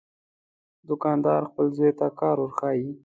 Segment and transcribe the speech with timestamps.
[0.89, 2.89] دوکاندار خپل زوی ته کار ورښيي.